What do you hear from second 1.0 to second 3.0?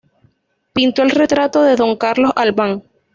el retrato de don Carlos Albán.